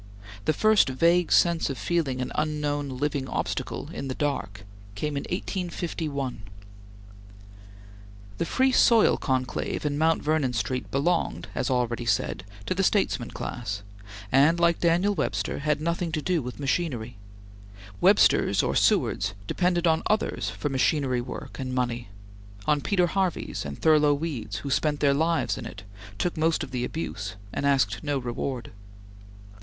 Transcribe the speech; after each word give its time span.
The 0.45 0.53
first 0.53 0.89
vague 0.89 1.31
sense 1.31 1.69
of 1.69 1.77
feeling 1.77 2.21
an 2.21 2.31
unknown 2.33 2.89
living 2.89 3.29
obstacle 3.29 3.91
in 3.93 4.07
the 4.07 4.15
dark 4.15 4.65
came 4.95 5.15
in 5.15 5.25
185l. 5.25 6.37
The 8.39 8.45
Free 8.45 8.71
Soil 8.71 9.15
conclave 9.17 9.85
in 9.85 9.99
Mount 9.99 10.23
Vernon 10.23 10.53
Street 10.53 10.89
belonged, 10.89 11.49
as 11.53 11.69
already 11.69 12.07
said, 12.07 12.43
to 12.65 12.73
the 12.73 12.81
statesman 12.81 13.29
class, 13.29 13.83
and, 14.31 14.59
like 14.59 14.79
Daniel 14.79 15.13
Webster, 15.13 15.59
had 15.59 15.79
nothing 15.79 16.11
to 16.13 16.21
do 16.23 16.41
with 16.41 16.59
machinery. 16.59 17.17
Websters 18.01 18.63
or 18.63 18.73
Sewards 18.75 19.35
depended 19.45 19.85
on 19.85 20.01
others 20.07 20.49
for 20.49 20.69
machine 20.69 21.07
work 21.27 21.59
and 21.59 21.75
money 21.75 22.07
on 22.65 22.81
Peter 22.81 23.05
Harveys 23.05 23.65
and 23.65 23.79
Thurlow 23.79 24.15
Weeds, 24.15 24.55
who 24.65 24.71
spent 24.71 24.99
their 24.99 25.13
lives 25.13 25.59
in 25.59 25.67
it, 25.67 25.83
took 26.17 26.37
most 26.37 26.63
of 26.63 26.71
the 26.71 26.83
abuse, 26.83 27.35
and 27.53 27.67
asked 27.67 28.03
no 28.03 28.17
reward. 28.17 28.71